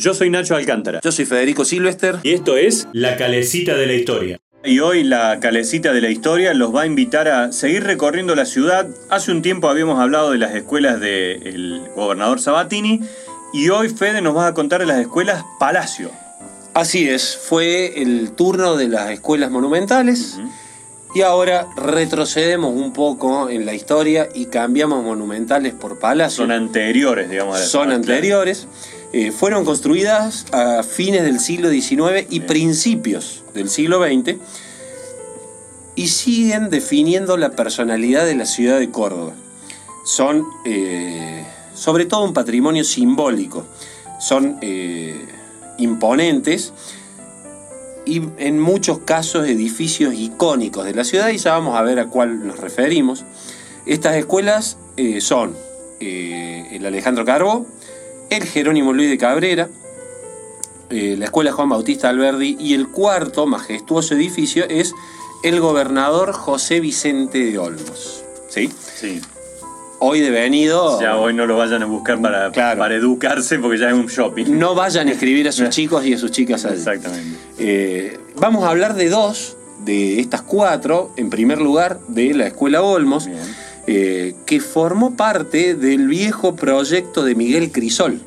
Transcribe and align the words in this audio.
Yo 0.00 0.14
soy 0.14 0.30
Nacho 0.30 0.56
Alcántara. 0.56 1.00
Yo 1.04 1.12
soy 1.12 1.26
Federico 1.26 1.66
Silvester. 1.66 2.20
Y 2.22 2.32
esto 2.32 2.56
es 2.56 2.88
La 2.94 3.16
Calecita 3.16 3.76
de 3.76 3.86
la 3.86 3.92
Historia. 3.92 4.40
Y 4.64 4.78
hoy 4.80 5.04
la 5.04 5.38
Calecita 5.40 5.92
de 5.92 6.00
la 6.00 6.08
Historia 6.08 6.54
los 6.54 6.74
va 6.74 6.82
a 6.82 6.86
invitar 6.86 7.28
a 7.28 7.52
seguir 7.52 7.84
recorriendo 7.84 8.34
la 8.34 8.46
ciudad. 8.46 8.88
Hace 9.10 9.30
un 9.30 9.42
tiempo 9.42 9.68
habíamos 9.68 10.00
hablado 10.00 10.30
de 10.30 10.38
las 10.38 10.54
escuelas 10.54 11.00
del 11.00 11.82
gobernador 11.94 12.40
Sabatini 12.40 13.00
y 13.52 13.68
hoy 13.68 13.90
Fede 13.90 14.22
nos 14.22 14.34
va 14.34 14.46
a 14.46 14.54
contar 14.54 14.80
de 14.80 14.86
las 14.86 15.00
escuelas 15.00 15.44
Palacio. 15.58 16.10
Así 16.72 17.06
es, 17.06 17.36
fue 17.36 18.00
el 18.00 18.32
turno 18.32 18.76
de 18.78 18.88
las 18.88 19.10
escuelas 19.10 19.50
monumentales. 19.50 20.38
Y 21.14 21.20
ahora 21.20 21.66
retrocedemos 21.76 22.72
un 22.74 22.94
poco 22.94 23.50
en 23.50 23.66
la 23.66 23.74
historia 23.74 24.28
y 24.32 24.46
cambiamos 24.46 25.04
monumentales 25.04 25.74
por 25.74 25.98
palacio. 25.98 26.44
Son 26.44 26.52
anteriores, 26.52 27.28
digamos. 27.28 27.56
A 27.56 27.66
Son 27.66 27.90
anteriores. 27.90 28.66
Eh, 29.12 29.32
fueron 29.32 29.64
construidas 29.64 30.46
a 30.52 30.84
fines 30.84 31.24
del 31.24 31.40
siglo 31.40 31.68
XIX 31.68 32.26
y 32.30 32.40
principios 32.40 33.42
del 33.54 33.68
siglo 33.68 34.04
XX 34.04 34.36
y 35.96 36.06
siguen 36.06 36.70
definiendo 36.70 37.36
la 37.36 37.50
personalidad 37.50 38.24
de 38.24 38.36
la 38.36 38.46
ciudad 38.46 38.78
de 38.78 38.90
Córdoba. 38.90 39.32
Son 40.04 40.44
eh, 40.64 41.44
sobre 41.74 42.06
todo 42.06 42.24
un 42.24 42.32
patrimonio 42.32 42.84
simbólico. 42.84 43.66
Son 44.20 44.58
eh, 44.60 45.26
imponentes 45.78 46.72
y 48.06 48.22
en 48.38 48.60
muchos 48.60 49.00
casos 49.00 49.48
edificios 49.48 50.14
icónicos 50.14 50.84
de 50.84 50.94
la 50.94 51.02
ciudad 51.02 51.30
y 51.30 51.38
ya 51.38 51.52
vamos 51.52 51.76
a 51.76 51.82
ver 51.82 51.98
a 51.98 52.06
cuál 52.06 52.46
nos 52.46 52.60
referimos. 52.60 53.24
Estas 53.86 54.14
escuelas 54.14 54.76
son 55.20 55.56
el 55.98 56.84
Alejandro 56.84 57.24
Carbó, 57.24 57.66
el 58.30 58.44
Jerónimo 58.44 58.92
Luis 58.92 59.10
de 59.10 59.18
Cabrera, 59.18 59.68
eh, 60.90 61.16
la 61.18 61.26
Escuela 61.26 61.52
Juan 61.52 61.68
Bautista 61.68 62.08
Alberdi 62.08 62.56
y 62.58 62.74
el 62.74 62.88
cuarto 62.88 63.46
majestuoso 63.46 64.14
edificio 64.14 64.64
es 64.68 64.94
el 65.42 65.60
gobernador 65.60 66.32
José 66.32 66.80
Vicente 66.80 67.44
de 67.44 67.58
Olmos. 67.58 68.24
¿Sí? 68.48 68.70
Sí 68.94 69.20
hoy 70.00 70.20
devenido. 70.20 71.00
Ya 71.00 71.16
hoy 71.16 71.32
no 71.32 71.46
lo 71.46 71.56
vayan 71.56 71.82
a 71.82 71.86
buscar 71.86 72.20
para, 72.20 72.50
para 72.50 72.94
educarse 72.94 73.58
porque 73.58 73.78
ya 73.78 73.88
es 73.88 73.94
un 73.94 74.06
shopping. 74.06 74.46
No 74.58 74.74
vayan 74.74 75.08
a 75.08 75.12
escribir 75.12 75.46
a 75.48 75.52
sus 75.52 75.68
chicos 75.70 76.04
y 76.04 76.14
a 76.14 76.18
sus 76.18 76.32
chicas 76.32 76.64
allí. 76.64 76.78
Exactamente. 76.78 77.38
Eh, 77.58 78.18
vamos 78.36 78.64
a 78.64 78.70
hablar 78.70 78.94
de 78.94 79.08
dos 79.08 79.56
de 79.84 80.20
estas 80.20 80.42
cuatro. 80.42 81.12
En 81.16 81.30
primer 81.30 81.60
lugar, 81.60 82.00
de 82.08 82.34
la 82.34 82.46
Escuela 82.46 82.82
Olmos, 82.82 83.28
eh, 83.92 84.36
que 84.46 84.60
formó 84.60 85.16
parte 85.16 85.74
del 85.74 86.06
viejo 86.06 86.54
proyecto 86.54 87.24
de 87.24 87.34
Miguel 87.34 87.72
Crisol. 87.72 88.20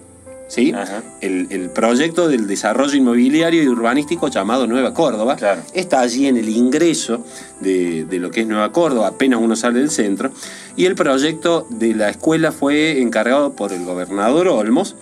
¿sí? 0.49 0.73
El, 1.21 1.69
proyecto 1.69 2.27
del 2.27 2.47
desarrollo 2.47 2.97
inmobiliario 2.97 3.63
y 3.63 3.67
urbanístico 3.69 4.27
llamado 4.27 4.67
Nueva 4.67 4.93
Córdoba. 4.93 5.37
Está 5.73 6.01
allí 6.01 6.27
en 6.27 6.35
el 6.35 6.49
ingreso 6.49 7.23
de, 7.61 8.05
lo 8.11 8.29
que 8.29 8.41
es 8.41 8.47
Nueva 8.47 8.73
Córdoba, 8.73 9.07
apenas 9.07 9.39
uno 9.41 9.55
sale 9.55 9.79
del 9.79 9.89
centro. 9.89 10.33
Y 10.75 10.83
el 10.83 10.95
proyecto 10.95 11.65
de 11.69 11.95
la 11.95 12.09
escuela 12.09 12.51
fue 12.51 13.01
encargado 13.01 13.53
por 13.53 13.71
el 13.71 13.85
gobernador 13.85 14.49
Olmos 14.49 14.97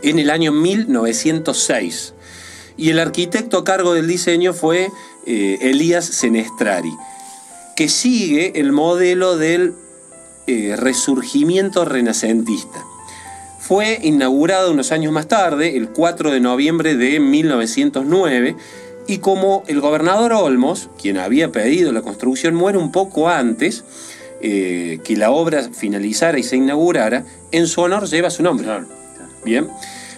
en 0.00 0.20
el 0.20 0.30
año 0.30 0.52
1906. 0.52 2.14
Y 2.76 2.90
el 2.90 3.00
arquitecto 3.00 3.58
a 3.58 3.64
cargo 3.64 3.94
del 3.94 4.06
diseño 4.06 4.52
fue 4.52 4.90
eh, 5.26 5.58
Elías 5.60 6.04
Senestrari, 6.04 6.92
que 7.76 7.88
sigue 7.88 8.58
el 8.58 8.72
modelo 8.72 9.36
del 9.36 9.74
eh, 10.46 10.74
resurgimiento 10.76 11.84
renacentista. 11.84 12.84
Fue 13.58 13.98
inaugurado 14.02 14.72
unos 14.72 14.92
años 14.92 15.12
más 15.12 15.28
tarde, 15.28 15.76
el 15.76 15.90
4 15.90 16.30
de 16.30 16.40
noviembre 16.40 16.96
de 16.96 17.20
1909, 17.20 18.56
y 19.08 19.18
como 19.18 19.62
el 19.66 19.80
gobernador 19.80 20.32
Olmos, 20.32 20.88
quien 21.00 21.18
había 21.18 21.52
pedido 21.52 21.92
la 21.92 22.02
construcción, 22.02 22.54
muere 22.54 22.78
un 22.78 22.92
poco 22.92 23.28
antes 23.28 23.84
eh, 24.40 25.00
que 25.04 25.16
la 25.16 25.30
obra 25.30 25.68
finalizara 25.72 26.38
y 26.38 26.42
se 26.42 26.56
inaugurara, 26.56 27.24
en 27.52 27.66
su 27.66 27.80
honor 27.82 28.06
lleva 28.06 28.30
su 28.30 28.42
nombre. 28.42 28.66
Bien. 29.44 29.68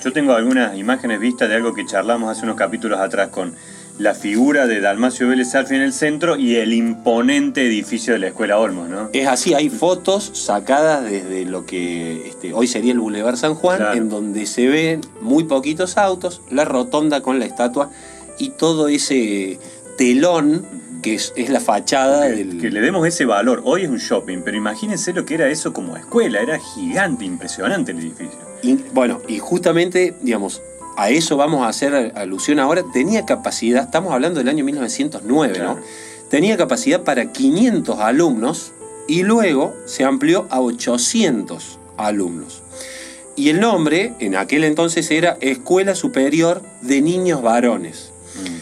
Yo 0.05 0.13
tengo 0.13 0.33
algunas 0.33 0.77
imágenes 0.79 1.19
vistas 1.19 1.49
de 1.49 1.57
algo 1.57 1.75
que 1.75 1.85
charlamos 1.85 2.31
hace 2.31 2.45
unos 2.45 2.57
capítulos 2.57 3.01
atrás 3.01 3.29
con 3.29 3.55
la 3.99 4.15
figura 4.15 4.67
de 4.67 4.81
Dalmacio 4.81 5.29
Vélez 5.29 5.55
Arfi 5.55 5.75
en 5.75 5.83
el 5.83 5.93
centro 5.93 6.37
y 6.37 6.57
el 6.57 6.73
imponente 6.73 7.67
edificio 7.67 8.13
de 8.13 8.21
la 8.21 8.29
Escuela 8.29 8.59
Olmos, 8.59 8.89
¿no? 8.89 9.11
Es 9.13 9.27
así, 9.27 9.55
hay 9.55 9.71
fotos 9.71 10.31
sacadas 10.35 11.05
desde 11.05 11.45
lo 11.45 11.67
que 11.67 12.29
este, 12.29 12.53
hoy 12.53 12.69
sería 12.69 12.93
el 12.93 13.01
Boulevard 13.01 13.37
San 13.37 13.55
Juan, 13.55 13.97
en 13.97 14.09
donde 14.09 14.47
se 14.47 14.69
ven 14.69 15.01
muy 15.21 15.45
poquitos 15.45 15.99
autos, 15.99 16.43
la 16.51 16.65
rotonda 16.65 17.23
con 17.23 17.41
la 17.41 17.45
estatua 17.45 17.91
y 18.39 18.51
todo 18.51 18.89
ese 18.89 19.59
telón 19.97 20.65
que 21.03 21.15
es, 21.15 21.33
la 21.49 21.61
fachada 21.61 22.23
del... 22.23 22.61
Que 22.61 22.71
le 22.71 22.81
demos 22.81 23.07
ese 23.07 23.25
valor. 23.25 23.63
Hoy 23.65 23.83
es 23.83 23.89
un 23.89 23.99
shopping, 23.99 24.43
pero 24.45 24.57
imagínense 24.57 25.13
lo 25.13 25.25
que 25.25 25.35
era 25.35 25.49
eso 25.49 25.73
como 25.73 25.97
escuela, 25.97 26.41
era 26.41 26.59
gigante, 26.59 27.25
impresionante 27.25 27.93
el 27.93 27.99
edificio. 27.99 28.39
Y, 28.63 28.75
bueno, 28.93 29.21
y 29.29 29.39
justamente, 29.39 30.15
digamos, 30.21 30.61
a 30.99 31.11
eso 31.11 31.37
vamos 31.37 31.63
a 31.63 31.69
hacer 31.69 32.13
alusión 32.17 32.59
ahora, 32.59 32.83
tenía 32.93 33.25
capacidad, 33.25 33.85
estamos 33.85 34.13
hablando 34.13 34.41
del 34.41 34.49
año 34.49 34.65
1909, 34.65 35.61
¿no? 35.61 35.79
Tenía 36.29 36.57
capacidad 36.57 37.05
para 37.05 37.33
500 37.33 38.01
alumnos 38.01 38.73
y 39.07 39.23
luego 39.23 39.77
se 39.87 40.03
amplió 40.03 40.49
a 40.51 40.61
800 40.61 41.79
alumnos. 41.97 42.63
Y 43.37 43.49
el 43.49 43.61
nombre 43.61 44.15
en 44.19 44.35
aquel 44.35 44.65
entonces 44.65 45.09
era 45.13 45.39
Escuela 45.41 45.95
Superior 45.95 46.63
de 46.81 47.01
Niños 47.01 47.43
Varones. 47.43 48.11
Mm. 48.35 48.57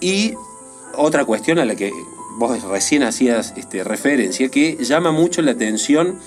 Y 0.00 0.34
otra 0.94 1.24
cuestión 1.24 1.58
a 1.58 1.64
la 1.64 1.74
que 1.74 1.92
vos 2.36 2.62
recién 2.62 3.02
hacías 3.02 3.52
este, 3.56 3.82
referencia, 3.82 4.48
que 4.48 4.76
llama 4.84 5.10
mucho 5.10 5.42
la 5.42 5.50
atención 5.50 6.20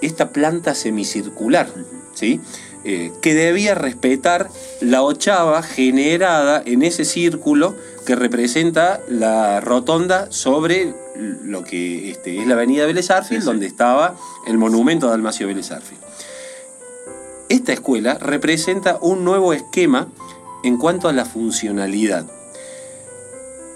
esta 0.00 0.30
planta 0.32 0.74
semicircular, 0.74 1.72
¿sí? 2.14 2.40
Eh, 2.84 3.12
que 3.22 3.34
debía 3.34 3.76
respetar 3.76 4.48
la 4.80 5.02
ochava 5.02 5.62
generada 5.62 6.60
en 6.66 6.82
ese 6.82 7.04
círculo 7.04 7.76
que 8.04 8.16
representa 8.16 9.00
la 9.08 9.60
rotonda 9.60 10.32
sobre 10.32 10.92
lo 11.44 11.62
que 11.62 12.10
este, 12.10 12.40
es 12.40 12.46
la 12.48 12.54
avenida 12.54 12.84
Vélez 12.84 13.06
donde 13.44 13.66
estaba 13.66 14.16
el 14.48 14.58
monumento 14.58 15.06
de 15.06 15.12
Dalmacio 15.12 15.46
Vélez 15.46 15.70
Esta 17.48 17.72
escuela 17.72 18.14
representa 18.14 18.98
un 19.00 19.24
nuevo 19.24 19.52
esquema 19.52 20.08
en 20.64 20.76
cuanto 20.76 21.08
a 21.08 21.12
la 21.12 21.24
funcionalidad. 21.24 22.26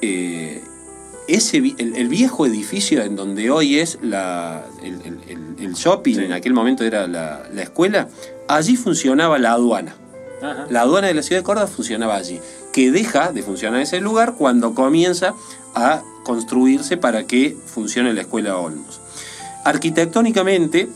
Eh, 0.03 0.63
ese, 1.29 1.59
el, 1.59 2.09
viejo 2.09 2.47
edificio 2.47 3.03
en 3.03 3.17
donde 3.17 3.51
hoy 3.51 3.79
es 3.79 3.99
la, 4.03 4.65
el, 4.83 5.75
shopping, 5.75 6.19
en 6.21 6.33
aquel 6.33 6.55
momento 6.55 6.85
era 6.85 7.07
la, 7.09 7.49
la 7.53 7.63
escuela, 7.63 8.09
allí 8.49 8.77
funcionaba 8.77 9.39
la 9.39 9.53
aduana. 9.53 9.97
La 10.69 10.83
aduana 10.83 11.09
de 11.09 11.15
la 11.15 11.23
ciudad 11.23 11.41
de 11.41 11.45
Córdoba 11.45 11.67
funcionaba 11.67 12.15
allí, 12.15 12.41
que 12.73 12.91
deja 12.91 13.33
de 13.33 13.43
funcionar 13.43 13.81
ese 13.81 14.01
lugar 14.01 14.35
cuando 14.37 14.75
comienza 14.75 15.35
a 15.75 16.03
construirse 16.25 16.97
para 16.97 17.27
que 17.27 17.57
funcione 17.67 18.13
la 18.13 18.23
escuela 18.23 18.59
Olmos. 18.59 19.01
Arquitectónicamente 19.65 20.89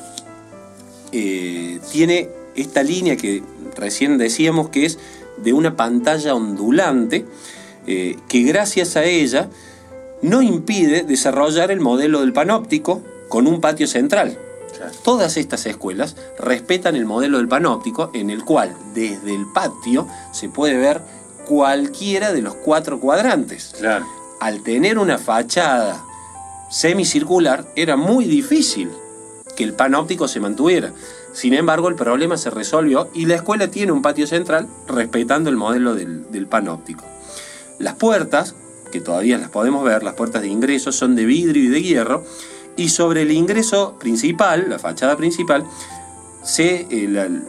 eh, 1.13 1.81
tiene 1.91 2.29
esta 2.55 2.83
línea 2.83 3.17
que 3.17 3.43
recién 3.77 4.19
decíamos 4.19 4.69
que 4.69 4.85
es 4.87 4.99
de 5.39 5.53
una 5.53 5.77
pantalla 5.77 6.35
ondulante, 6.35 7.25
eh, 7.87 8.17
que 8.29 8.43
gracias 8.43 8.97
a 8.97 9.05
ella 9.05 9.49
no 10.23 10.43
impide 10.43 11.03
desarrollar 11.03 11.71
el 11.71 11.81
modelo 11.81 12.21
del 12.21 12.33
panóptico 12.33 13.03
con 13.29 13.47
un 13.47 13.61
patio 13.61 13.87
central. 13.87 14.37
Todas 15.05 15.37
estas 15.37 15.67
escuelas 15.67 16.17
respetan 16.39 16.97
el 16.97 17.07
modelo 17.07 17.39
del 17.39 17.49
panóptico 17.49 18.11
en 18.15 18.31
el 18.31 18.45
cual 18.45 18.75
desde 18.95 19.35
el 19.35 19.47
patio 19.53 20.07
se 20.33 20.49
puede 20.49 20.77
ver 20.77 21.03
cualquiera 21.47 22.33
de 22.33 22.43
los 22.43 22.55
cuatro 22.55 23.01
cuadrantes. 23.01 23.75
Al 24.41 24.63
tener 24.63 24.99
una 24.99 25.19
fachada 25.19 26.05
semicircular 26.71 27.67
era 27.77 27.97
muy 27.97 28.25
difícil 28.27 28.91
que 29.57 29.65
el 29.65 29.75
panóptico 29.75 30.29
se 30.29 30.41
mantuviera. 30.41 30.93
Sin 31.33 31.55
embargo, 31.55 31.89
el 31.89 31.95
problema 31.95 32.37
se 32.37 32.51
resolvió 32.51 33.09
y 33.15 33.27
la 33.27 33.35
escuela 33.35 33.69
tiene 33.69 33.93
un 33.93 34.03
patio 34.03 34.27
central 34.27 34.69
respetando 34.89 35.51
el 35.51 35.57
modelo 35.57 35.95
del, 35.95 36.31
del 36.31 36.47
panóptico. 36.47 37.05
Las 37.79 37.95
puertas, 37.95 38.55
que 38.91 39.01
todavía 39.01 39.39
las 39.39 39.51
podemos 39.51 39.85
ver, 39.85 40.03
las 40.03 40.15
puertas 40.15 40.43
de 40.43 40.49
ingreso 40.49 40.93
son 40.93 41.15
de 41.17 41.25
vidrio 41.25 41.65
y 41.65 41.69
de 41.69 41.83
hierro 41.83 42.25
y 42.77 42.89
sobre 42.89 43.23
el 43.23 43.31
ingreso 43.31 43.97
principal, 43.99 44.69
la 44.69 44.79
fachada 44.79 45.17
principal, 45.17 45.65
se, 46.43 46.87
eh, 46.91 47.41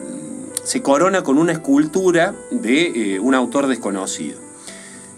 se 0.64 0.82
corona 0.82 1.22
con 1.22 1.38
una 1.38 1.52
escultura 1.52 2.34
de 2.50 3.14
eh, 3.14 3.20
un 3.20 3.34
autor 3.34 3.66
desconocido. 3.66 4.38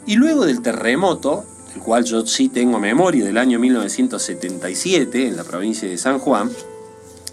Y 0.07 0.17
luego 0.17 0.45
del 0.45 0.63
terremoto, 0.63 1.45
del 1.73 1.83
cual 1.83 2.05
yo 2.05 2.27
sí 2.27 2.49
tengo 2.49 2.79
memoria, 2.79 3.25
del 3.25 3.39
año 3.39 3.59
1977 3.59 5.29
en 5.29 5.37
la 5.37 5.45
provincia 5.45 5.89
de 5.89 5.99
San 5.99 6.19
Juan, 6.19 6.51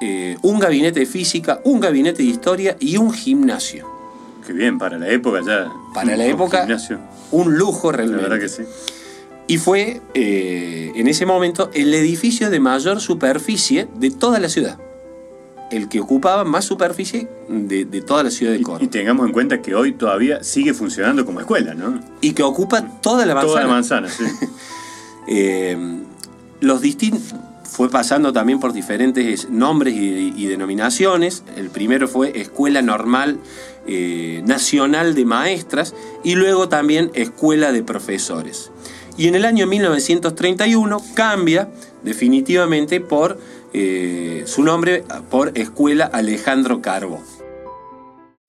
eh, 0.00 0.36
un 0.42 0.58
gabinete 0.58 1.00
de 1.00 1.06
física, 1.06 1.60
un 1.64 1.80
gabinete 1.80 2.22
de 2.22 2.28
historia 2.28 2.76
y 2.80 2.96
un 2.96 3.12
gimnasio. 3.12 3.86
Qué 4.46 4.52
bien, 4.52 4.78
para 4.78 4.98
la 4.98 5.08
época 5.08 5.40
ya. 5.44 5.72
Para 5.94 6.16
la 6.16 6.26
época, 6.26 6.66
un 7.32 7.56
lujo 7.56 7.90
realmente. 7.92 8.22
La 8.22 8.28
verdad 8.28 8.42
que 8.42 8.48
sí. 8.48 8.62
Y 9.48 9.58
fue 9.58 10.00
eh, 10.14 10.92
en 10.94 11.06
ese 11.06 11.24
momento 11.24 11.70
el 11.72 11.94
edificio 11.94 12.50
de 12.50 12.58
mayor 12.58 13.00
superficie 13.00 13.88
de 13.96 14.10
toda 14.10 14.40
la 14.40 14.48
ciudad. 14.48 14.78
El 15.70 15.88
que 15.88 16.00
ocupaba 16.00 16.44
más 16.44 16.64
superficie 16.64 17.28
de, 17.48 17.84
toda 18.02 18.22
la 18.22 18.30
ciudad 18.30 18.52
de 18.52 18.62
Córdoba. 18.62 18.84
Y, 18.84 18.88
tengamos 18.88 19.26
en 19.26 19.32
cuenta 19.32 19.62
que 19.62 19.74
hoy 19.74 19.92
todavía 19.92 20.42
sigue 20.44 20.74
funcionando 20.74 21.24
como 21.24 21.40
escuela, 21.40 21.74
¿no? 21.74 22.00
Y 22.20 22.32
que 22.32 22.42
ocupa 22.42 23.00
toda 23.00 23.26
la 23.26 23.34
manzana. 23.34 23.52
Toda 23.52 23.62
la 23.62 23.68
manzana, 23.68 24.08
sí. 24.08 24.24
Eh, 25.28 25.76
los 26.60 26.80
distintos 26.82 27.34
fue 27.76 27.90
pasando 27.90 28.32
también 28.32 28.58
por 28.58 28.72
diferentes 28.72 29.50
nombres 29.50 29.94
y, 29.94 30.46
denominaciones. 30.46 31.42
El 31.56 31.68
primero 31.68 32.08
fue 32.08 32.40
Escuela 32.40 32.80
Normal 32.80 33.38
eh, 33.86 34.42
Nacional 34.46 35.14
de 35.14 35.24
Maestras 35.26 35.94
y 36.24 36.36
luego 36.36 36.68
también 36.68 37.10
Escuela 37.12 37.72
de 37.72 37.82
Profesores. 37.82 38.70
Y 39.16 39.28
en 39.28 39.34
el 39.34 39.44
año 39.44 39.66
1931 39.66 41.00
cambia 41.14 41.70
definitivamente 42.02 43.00
por 43.00 43.38
eh, 43.72 44.42
su 44.46 44.62
nombre 44.62 45.04
por 45.30 45.56
Escuela 45.56 46.04
Alejandro 46.04 46.82
Carbo. 46.82 47.20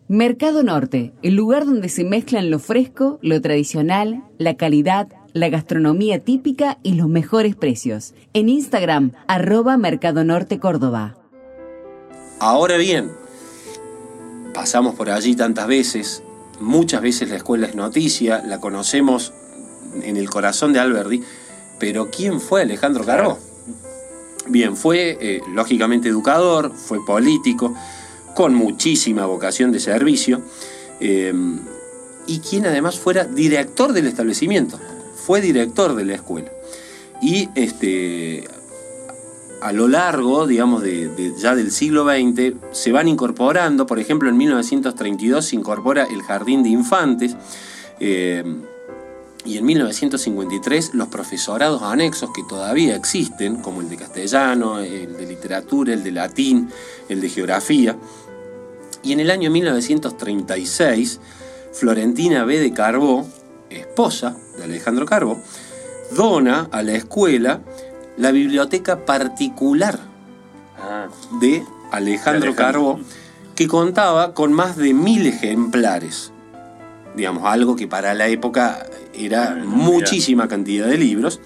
Mercado 0.09 0.63
Norte, 0.63 1.13
el 1.21 1.35
lugar 1.35 1.65
donde 1.65 1.89
se 1.89 2.05
mezclan 2.05 2.49
lo 2.49 2.59
fresco, 2.59 3.19
lo 3.21 3.41
tradicional, 3.41 4.23
la 4.37 4.55
calidad, 4.55 5.09
la 5.33 5.49
gastronomía 5.49 6.19
típica 6.19 6.77
y 6.81 6.93
los 6.93 7.09
mejores 7.09 7.57
precios. 7.57 8.13
En 8.33 8.47
Instagram, 8.47 9.11
arroba 9.27 9.75
Mercado 9.75 10.23
Norte 10.23 10.59
Córdoba. 10.59 11.17
Ahora 12.39 12.77
bien, 12.77 13.11
pasamos 14.53 14.95
por 14.95 15.09
allí 15.09 15.35
tantas 15.35 15.67
veces, 15.67 16.23
muchas 16.61 17.01
veces 17.01 17.29
la 17.29 17.35
escuela 17.35 17.67
es 17.67 17.75
noticia, 17.75 18.41
la 18.45 18.61
conocemos 18.61 19.33
en 20.01 20.17
el 20.17 20.29
corazón 20.29 20.73
de 20.73 20.79
Alberdi, 20.79 21.23
pero 21.79 22.09
¿quién 22.09 22.39
fue 22.41 22.61
Alejandro 22.61 23.05
Carbó? 23.05 23.37
Bien, 24.47 24.75
fue 24.75 25.17
eh, 25.19 25.41
lógicamente 25.53 26.09
educador, 26.09 26.71
fue 26.73 27.05
político, 27.05 27.73
con 28.35 28.53
muchísima 28.53 29.25
vocación 29.25 29.71
de 29.71 29.79
servicio, 29.79 30.41
eh, 30.99 31.33
y 32.27 32.39
quien 32.39 32.65
además 32.65 32.99
fuera 32.99 33.23
director 33.25 33.93
del 33.93 34.07
establecimiento 34.07 34.79
fue 35.15 35.41
director 35.41 35.95
de 35.95 36.05
la 36.05 36.15
escuela. 36.15 36.51
Y 37.21 37.49
este, 37.55 38.47
a 39.61 39.71
lo 39.71 39.87
largo, 39.87 40.47
digamos, 40.47 40.83
de, 40.83 41.33
ya 41.37 41.55
del 41.55 41.71
siglo 41.71 42.05
XX, 42.05 42.53
se 42.71 42.91
van 42.91 43.07
incorporando, 43.07 43.85
por 43.85 43.99
ejemplo, 43.99 44.29
en 44.29 44.37
1932 44.37 45.45
se 45.45 45.55
incorpora 45.55 46.05
el 46.05 46.21
Jardín 46.21 46.63
de 46.63 46.69
Infantes, 46.69 47.35
eh, 47.99 48.43
y 49.45 49.57
en 49.57 49.65
1953 49.65 50.93
los 50.93 51.07
profesorados 51.07 51.81
anexos 51.81 52.31
que 52.33 52.43
todavía 52.43 52.95
existen, 52.95 53.57
como 53.57 53.81
el 53.81 53.89
de 53.89 53.97
castellano, 53.97 54.79
el 54.79 55.15
de 55.15 55.25
literatura, 55.25 55.93
el 55.93 56.03
de 56.03 56.11
latín, 56.11 56.69
el 57.07 57.21
de 57.21 57.29
geografía. 57.29 57.95
Y 59.03 59.13
en 59.13 59.19
el 59.19 59.31
año 59.31 59.49
1936, 59.49 61.19
Florentina 61.71 62.43
B. 62.43 62.59
de 62.59 62.73
Carbó, 62.73 63.25
esposa 63.69 64.35
de 64.57 64.63
Alejandro 64.63 65.05
Carbo, 65.05 65.39
dona 66.15 66.67
a 66.71 66.83
la 66.83 66.93
escuela 66.93 67.61
la 68.17 68.31
biblioteca 68.31 69.05
particular 69.05 69.99
ah. 70.79 71.07
de 71.39 71.63
Alejandro, 71.91 72.55
Carbo, 72.55 72.99
que 73.55 73.67
contaba 73.67 74.33
con 74.33 74.53
más 74.53 74.75
de 74.77 74.93
mil 74.93 75.27
ejemplares. 75.27 76.31
Digamos, 77.17 77.43
algo 77.43 77.75
que 77.75 77.87
para 77.87 78.13
la 78.13 78.27
época 78.27 78.85
era 79.13 79.55
muchísima 79.55 80.47
cantidad 80.47 80.87
de 80.87 80.97
libros. 80.97 81.41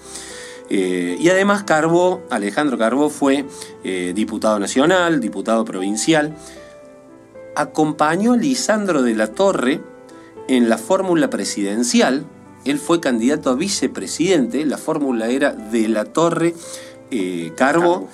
Eh, 0.70 1.16
y 1.18 1.28
además 1.28 1.64
Carbó, 1.64 2.22
Alejandro 2.30 2.78
Carbó 2.78 3.10
fue 3.10 3.44
eh, 3.84 4.12
diputado 4.14 4.58
nacional, 4.58 5.20
diputado 5.20 5.64
provincial. 5.64 6.36
Acompañó 7.56 8.34
a 8.34 8.36
Lisandro 8.36 9.02
de 9.02 9.14
la 9.14 9.28
Torre 9.28 9.80
en 10.48 10.68
la 10.68 10.78
fórmula 10.78 11.30
presidencial, 11.30 12.26
él 12.64 12.78
fue 12.78 13.00
candidato 13.00 13.50
a 13.50 13.54
vicepresidente, 13.54 14.64
la 14.64 14.78
fórmula 14.78 15.28
era 15.28 15.52
de 15.52 15.88
la 15.88 16.04
Torre 16.04 16.54
eh, 17.10 17.52
Carbo, 17.56 18.08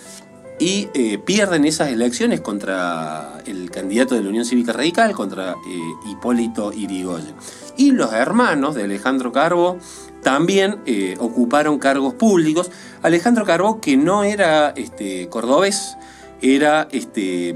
y 0.59 0.89
eh, 0.95 1.19
pierden 1.19 1.65
esas 1.65 1.89
elecciones 1.89 2.41
contra 2.41 3.41
el 3.47 3.71
candidato 3.71 4.15
de 4.15 4.23
la 4.23 4.29
Unión 4.29 4.45
Cívica 4.45 4.73
Radical, 4.73 5.13
contra 5.13 5.53
eh, 5.53 6.11
Hipólito 6.11 6.73
Irigoyen. 6.73 7.35
Y 7.77 7.93
los 7.93 8.13
hermanos 8.13 8.75
de 8.75 8.85
Alejandro 8.85 9.33
Carbo 9.33 9.79
también 10.23 10.81
ocuparon 11.19 11.79
cargos 11.79 12.15
públicos. 12.15 12.73
Alejandro 13.03 13.45
Carbo, 13.45 13.81
que 13.81 13.97
no 13.97 14.25
era 14.25 14.71
este, 14.71 15.29
cordobés, 15.29 15.97
era 16.43 16.89
este, 16.91 17.55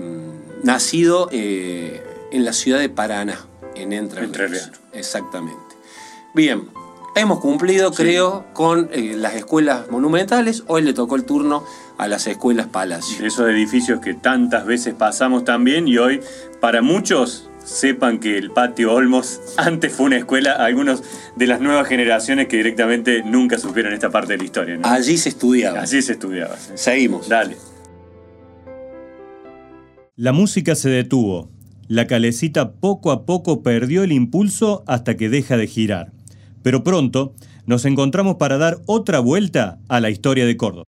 nacido 0.63 1.29
en 1.33 2.45
la 2.45 2.53
ciudad 2.53 2.79
de 2.79 2.89
Paraná 2.89 3.47
en 3.75 3.93
Entre, 3.93 4.29
Exactamente. 4.93 5.77
Bien, 6.35 6.69
hemos 7.15 7.41
cumplido, 7.41 7.93
creo, 7.93 8.45
con 8.53 8.89
eh, 8.93 9.15
las 9.17 9.35
escuelas 9.35 9.91
monumentales. 9.91 10.65
Hoy 10.67 10.83
le 10.83 10.93
tocó 10.93 11.17
el 11.17 11.25
turno 11.25 11.65
a 11.99 12.09
las 12.09 12.27
escuelas 12.27 12.67
palacio. 12.67 13.27
Esos 13.27 13.49
edificios 13.49 14.01
que 14.01 14.15
tantas 14.15 14.67
veces 14.67 14.95
pasamos 14.95 15.45
también 15.45 15.89
y 15.89 15.99
hoy, 15.99 16.21
para 16.61 16.83
muchos, 16.83 17.49
sepan 17.65 18.19
que 18.19 18.39
el 18.39 18.51
patio 18.51 18.93
Olmos 18.93 19.41
antes 19.57 19.93
fue 19.93 20.07
una 20.07 20.17
escuela, 20.17 20.53
algunos 20.53 21.03
de 21.37 21.47
las 21.47 21.61
nuevas 21.61 21.87
generaciones 21.89 22.49
que 22.49 22.57
directamente 22.57 23.23
nunca 23.23 23.59
supieron 23.59 23.93
esta 23.93 24.11
parte 24.11 24.33
de 24.33 24.39
la 24.39 24.45
historia. 24.45 24.79
Allí 24.83 25.17
se 25.19 25.29
estudiaba. 25.29 25.81
Allí 25.81 26.03
se 26.03 26.13
estudiaba. 26.13 26.57
Seguimos. 26.75 27.29
Dale. 27.29 27.57
La 30.17 30.33
música 30.33 30.75
se 30.75 30.89
detuvo 30.89 31.51
la 31.93 32.07
calecita 32.07 32.73
poco 32.73 33.11
a 33.11 33.27
poco 33.27 33.63
perdió 33.63 34.03
el 34.03 34.13
impulso 34.13 34.83
hasta 34.87 35.17
que 35.19 35.29
deja 35.29 35.59
de 35.59 35.67
girar. 35.67 36.11
Pero 36.63 36.83
pronto 36.85 37.35
nos 37.67 37.85
encontramos 37.85 38.37
para 38.37 38.59
dar 38.59 38.79
otra 38.87 39.21
vuelta 39.21 39.79
a 39.89 40.01
la 40.01 40.11
historia 40.11 40.47
de 40.47 40.57
Córdoba. 40.57 40.81